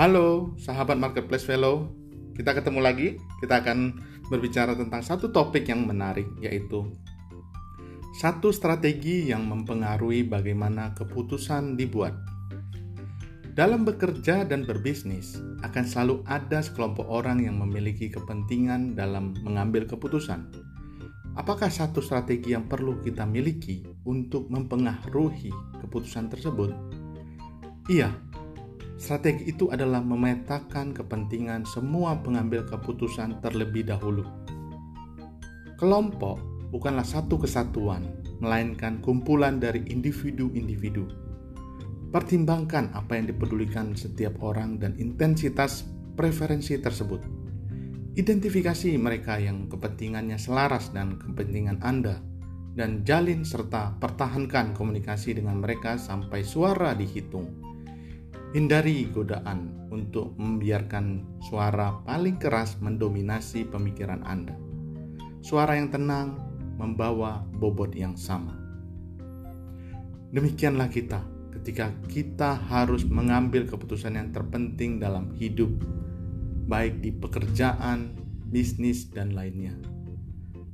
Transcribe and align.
Halo 0.00 0.56
sahabat 0.56 0.96
Marketplace 0.96 1.44
Fellow, 1.44 1.92
kita 2.32 2.56
ketemu 2.56 2.80
lagi. 2.80 3.08
Kita 3.36 3.60
akan 3.60 4.00
berbicara 4.32 4.72
tentang 4.72 5.04
satu 5.04 5.28
topik 5.28 5.68
yang 5.68 5.84
menarik, 5.84 6.24
yaitu 6.40 6.88
satu 8.16 8.48
strategi 8.48 9.28
yang 9.28 9.44
mempengaruhi 9.44 10.24
bagaimana 10.24 10.96
keputusan 10.96 11.76
dibuat. 11.76 12.16
Dalam 13.52 13.84
bekerja 13.84 14.48
dan 14.48 14.64
berbisnis, 14.64 15.36
akan 15.60 15.84
selalu 15.84 16.24
ada 16.24 16.64
sekelompok 16.64 17.04
orang 17.04 17.44
yang 17.44 17.60
memiliki 17.60 18.08
kepentingan 18.08 18.96
dalam 18.96 19.36
mengambil 19.44 19.84
keputusan. 19.84 20.48
Apakah 21.36 21.68
satu 21.68 22.00
strategi 22.00 22.56
yang 22.56 22.64
perlu 22.72 23.04
kita 23.04 23.28
miliki 23.28 23.84
untuk 24.08 24.48
mempengaruhi 24.48 25.52
keputusan 25.84 26.32
tersebut? 26.32 26.72
Iya, 27.92 28.16
strategi 29.00 29.48
itu 29.48 29.72
adalah 29.72 30.04
memetakan 30.04 30.92
kepentingan 30.92 31.64
semua 31.64 32.20
pengambil 32.20 32.68
keputusan 32.68 33.40
terlebih 33.40 33.88
dahulu. 33.88 34.28
Kelompok 35.80 36.68
bukanlah 36.68 37.08
satu 37.08 37.40
kesatuan, 37.40 38.04
melainkan 38.44 39.00
kumpulan 39.00 39.56
dari 39.56 39.88
individu-individu 39.88 41.30
Pertimbangkan 42.10 42.90
apa 42.90 43.14
yang 43.14 43.30
dipedulikan 43.30 43.94
setiap 43.94 44.42
orang 44.42 44.82
dan 44.82 44.98
intensitas 44.98 45.86
preferensi 46.18 46.74
tersebut. 46.74 47.22
Identifikasi 48.18 48.98
mereka 48.98 49.38
yang 49.38 49.70
kepentingannya 49.70 50.34
selaras 50.34 50.90
dan 50.90 51.22
kepentingan 51.22 51.78
Anda 51.86 52.18
dan 52.74 53.06
jalin 53.06 53.46
serta 53.46 53.94
pertahankan 54.02 54.74
komunikasi 54.74 55.38
dengan 55.38 55.62
mereka 55.62 56.02
sampai 56.02 56.42
suara 56.42 56.98
dihitung. 56.98 57.69
Hindari 58.50 59.06
godaan 59.06 59.86
untuk 59.94 60.34
membiarkan 60.34 61.38
suara 61.46 62.02
paling 62.02 62.34
keras 62.34 62.74
mendominasi 62.82 63.62
pemikiran 63.70 64.26
Anda. 64.26 64.58
Suara 65.38 65.78
yang 65.78 65.94
tenang 65.94 66.34
membawa 66.74 67.46
bobot 67.46 67.94
yang 67.94 68.18
sama. 68.18 68.58
Demikianlah 70.34 70.90
kita 70.90 71.22
ketika 71.54 71.94
kita 72.10 72.58
harus 72.66 73.06
mengambil 73.06 73.70
keputusan 73.70 74.18
yang 74.18 74.34
terpenting 74.34 74.98
dalam 74.98 75.30
hidup, 75.38 75.70
baik 76.66 77.06
di 77.06 77.14
pekerjaan, 77.14 78.18
bisnis, 78.50 79.14
dan 79.14 79.30
lainnya. 79.30 79.78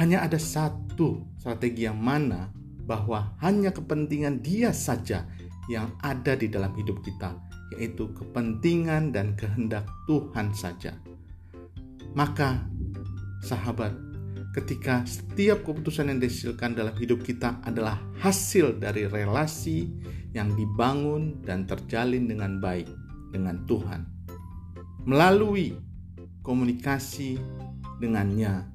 Hanya 0.00 0.24
ada 0.24 0.40
satu 0.40 1.20
strategi 1.36 1.84
yang 1.84 2.00
mana 2.00 2.48
bahwa 2.88 3.36
hanya 3.44 3.76
kepentingan 3.76 4.40
dia 4.40 4.72
saja 4.72 5.28
yang 5.68 5.92
ada 6.00 6.32
di 6.32 6.48
dalam 6.48 6.72
hidup 6.72 7.04
kita, 7.04 7.36
yaitu 7.74 8.08
kepentingan 8.16 9.12
dan 9.12 9.36
kehendak 9.36 9.84
Tuhan 10.08 10.52
saja. 10.56 10.96
Maka, 12.16 12.64
sahabat, 13.44 13.92
ketika 14.56 15.04
setiap 15.04 15.62
keputusan 15.62 16.10
yang 16.10 16.18
dihasilkan 16.18 16.74
dalam 16.74 16.96
hidup 16.96 17.20
kita 17.22 17.60
adalah 17.62 18.00
hasil 18.18 18.80
dari 18.80 19.06
relasi 19.06 19.86
yang 20.32 20.52
dibangun 20.56 21.44
dan 21.44 21.68
terjalin 21.68 22.26
dengan 22.28 22.58
baik 22.58 22.88
dengan 23.32 23.62
Tuhan 23.68 24.18
melalui 25.08 25.72
komunikasi 26.44 27.40
dengannya 27.96 28.68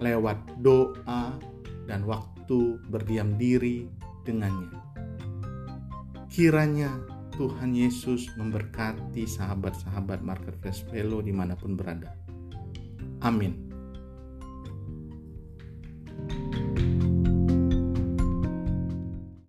lewat 0.00 0.56
doa 0.64 1.36
dan 1.84 2.08
waktu 2.08 2.80
berdiam 2.88 3.36
diri 3.36 3.84
dengannya. 4.24 4.80
Kiranya 6.32 6.88
Tuhan 7.30 7.72
Yesus 7.72 8.26
memberkati 8.34 9.24
sahabat-sahabat 9.24 10.20
Marketplace 10.20 10.82
Fellow 10.90 11.22
di 11.22 11.30
mana 11.30 11.54
pun 11.54 11.78
berada. 11.78 12.12
Amin. 13.22 13.69